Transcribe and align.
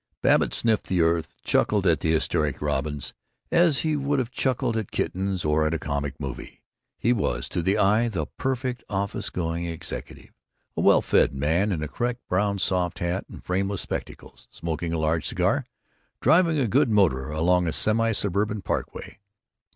Babbitt 0.23 0.51
sniffed 0.55 0.87
the 0.87 1.01
earth, 1.01 1.35
chuckled 1.43 1.85
at 1.85 1.99
the 1.99 2.11
hysteric 2.11 2.59
robins 2.59 3.13
as 3.51 3.81
he 3.81 3.95
would 3.95 4.17
have 4.17 4.31
chuckled 4.31 4.75
at 4.75 4.89
kittens 4.89 5.45
or 5.45 5.67
at 5.67 5.75
a 5.75 5.77
comic 5.77 6.19
movie. 6.19 6.63
He 6.97 7.13
was, 7.13 7.47
to 7.49 7.61
the 7.61 7.77
eye, 7.77 8.07
the 8.07 8.25
perfect 8.25 8.83
office 8.89 9.29
going 9.29 9.67
executive 9.67 10.31
a 10.75 10.81
well 10.81 11.01
fed 11.01 11.35
man 11.35 11.71
in 11.71 11.83
a 11.83 11.87
correct 11.87 12.27
brown 12.27 12.57
soft 12.57 12.97
hat 12.97 13.25
and 13.29 13.43
frameless 13.43 13.81
spectacles, 13.81 14.47
smoking 14.49 14.91
a 14.91 14.97
large 14.97 15.27
cigar, 15.27 15.65
driving 16.19 16.57
a 16.57 16.67
good 16.67 16.89
motor 16.89 17.29
along 17.29 17.67
a 17.67 17.71
semisuburban 17.71 18.63
parkway. 18.63 19.19